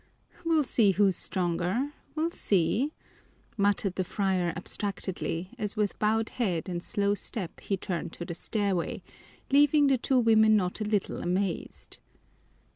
[0.43, 2.91] We'll see who's stronger, we'll see,"
[3.55, 8.33] muttered the friar abstractedly, as with bowed head and slow step he turned to the
[8.33, 9.03] stairway,
[9.51, 11.99] leaving the two women not a little amazed.